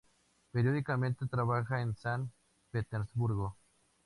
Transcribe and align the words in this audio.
Periódicamente 0.51 1.27
trabaja 1.27 1.79
en 1.79 1.95
San 1.95 2.31
Petersburgo. 2.71 3.55